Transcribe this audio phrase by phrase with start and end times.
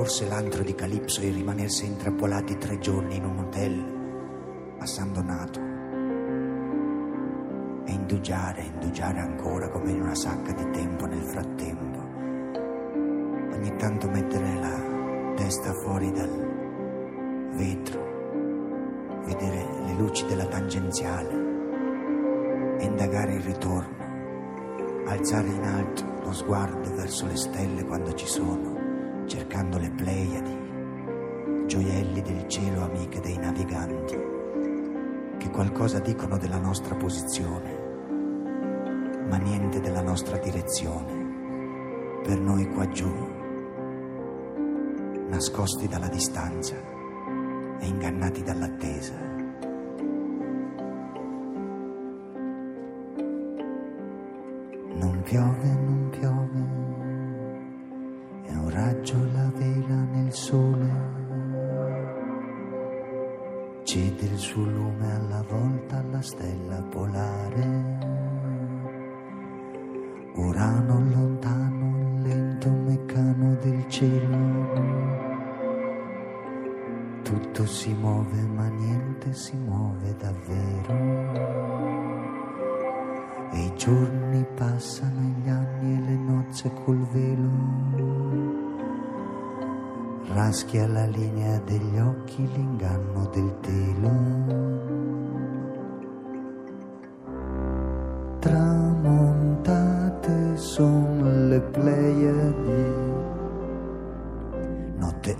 [0.00, 5.60] Forse l'antro di Calipso è rimanersi intrappolati tre giorni in un hotel a San Donato
[7.84, 11.98] e indugiare, indugiare ancora come in una sacca di tempo nel frattempo.
[13.54, 21.34] Ogni tanto mettere la testa fuori dal vetro, vedere le luci della tangenziale
[22.78, 28.79] e indagare il ritorno, alzare in alto lo sguardo verso le stelle quando ci sono
[29.30, 34.18] cercando le Pleiadi, gioielli del cielo amiche dei naviganti,
[35.38, 37.78] che qualcosa dicono della nostra posizione,
[39.28, 43.08] ma niente della nostra direzione, per noi qua giù,
[45.28, 46.74] nascosti dalla distanza
[47.78, 49.14] e ingannati dall'attesa.
[54.92, 55.79] Non piove,
[64.40, 67.98] suo lume alla volta alla stella polare.
[70.34, 74.38] Urano lontano, lento meccano del cielo.
[77.22, 80.94] Tutto si muove ma niente si muove davvero.
[83.52, 88.60] E i giorni passano, gli anni e le nozze col velo
[90.32, 92.69] raschia la linea degli occhi, l'inganno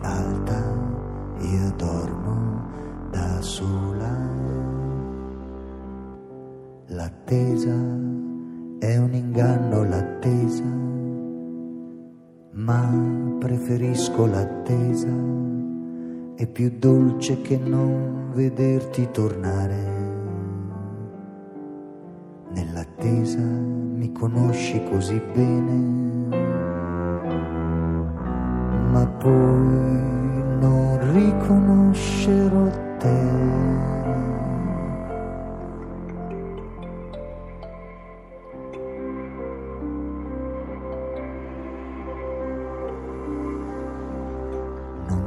[0.03, 0.62] alta,
[1.38, 2.69] io dormo
[3.11, 4.28] da sola.
[6.87, 7.75] L'attesa
[8.78, 10.81] è un inganno, l'attesa
[12.53, 15.09] ma preferisco l'attesa,
[16.34, 19.99] è più dolce che non vederti tornare.
[22.53, 26.00] Nell'attesa mi conosci così bene,
[29.20, 29.31] poi
[30.60, 33.69] non riconoscerò te.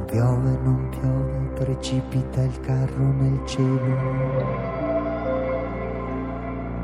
[0.06, 3.96] piove, non piove, precipita il carro nel cielo.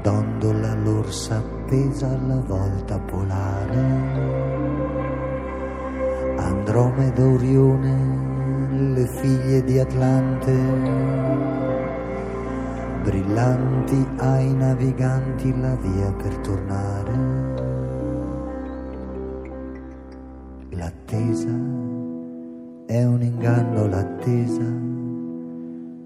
[0.03, 4.69] Dondola l'orsa appesa alla volta polare.
[6.43, 10.53] Andromeda Orione, le figlie di Atlante.
[13.03, 17.12] Brillanti ai naviganti la via per tornare.
[20.71, 21.49] L'attesa
[22.87, 24.69] è un inganno l'attesa,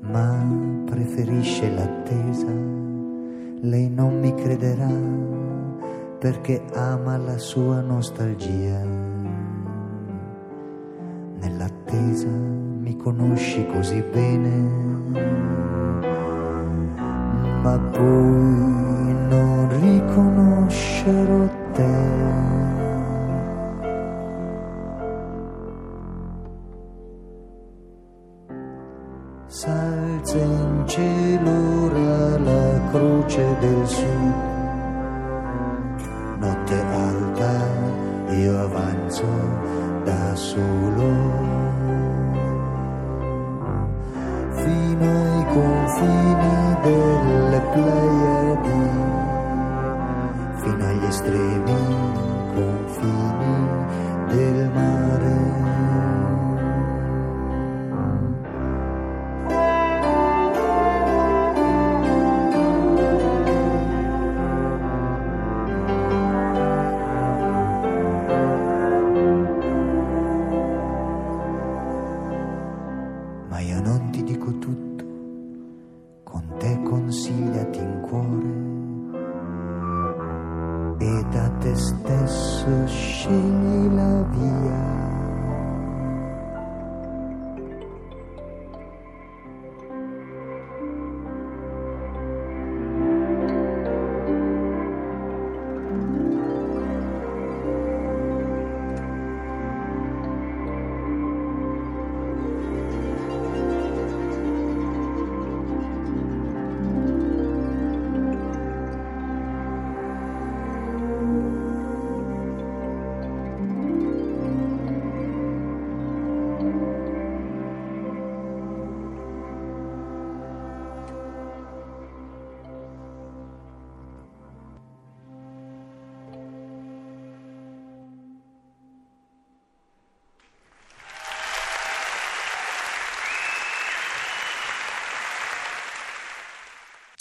[0.00, 0.46] ma
[0.84, 2.50] preferisce l'attesa.
[3.60, 4.90] Lei non mi crederà
[6.18, 9.23] perché ama la sua nostalgia.
[11.94, 14.50] Nell'attesa mi conosci così bene,
[17.62, 22.12] ma poi non riconoscerò te.
[29.46, 31.50] Salza in cielo
[31.84, 34.34] ora la croce del sud.
[36.38, 39.26] Notte alta, io avanzo
[40.02, 41.33] da solo.
[46.04, 48.90] Confini delle Pleiadi,
[50.54, 51.74] fino agli estremi
[52.54, 53.86] confini
[54.28, 55.62] del mare.
[81.76, 85.13] Stesso scegli la via.